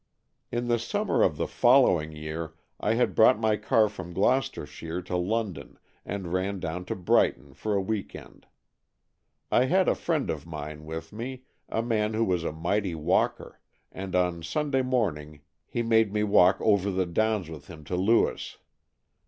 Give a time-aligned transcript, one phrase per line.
[0.51, 5.15] In the summer of the following year, I had brought my car from Gloucestershire to
[5.15, 8.47] London, and ran down to Brighton for a week end.
[9.51, 13.59] I had a friend of mine with me, a man who was a mighty walker,
[13.91, 18.57] and on Sunday morning he made me walk over the Downs with him to Lewes.